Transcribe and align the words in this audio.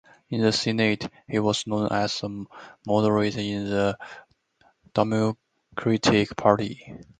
In 0.31 0.41
the 0.41 0.51
Senate, 0.51 1.07
he 1.27 1.37
was 1.37 1.67
known 1.67 1.87
as 1.91 2.23
a 2.23 2.45
moderate 2.87 3.37
in 3.37 3.65
the 3.65 3.99
Democratic 4.95 6.35
Party. 6.35 6.95